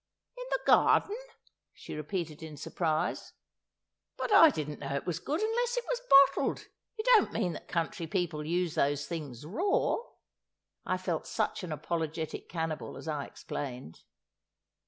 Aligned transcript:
"In 0.35 0.45
the 0.49 0.61
garden?" 0.65 1.15
she 1.73 1.93
repeated 1.93 2.41
in 2.41 2.57
surprise. 2.57 3.33
"But 4.17 4.31
I 4.31 4.49
didn't 4.49 4.79
know 4.79 4.95
it 4.95 5.05
was 5.05 5.19
good 5.19 5.39
unless 5.39 5.77
it 5.77 5.83
was 5.87 6.01
bottled! 6.33 6.65
You 6.97 7.03
don't 7.03 7.31
mean 7.31 7.53
that 7.53 7.67
country 7.67 8.07
people 8.07 8.43
use 8.43 8.73
those 8.73 9.05
things 9.05 9.45
raw?" 9.45 9.97
I 10.87 10.97
felt 10.97 11.27
such 11.27 11.63
an 11.63 11.71
apologetic 11.71 12.49
cannibal 12.49 12.97
as 12.97 13.07
I 13.07 13.25
explained! 13.25 14.01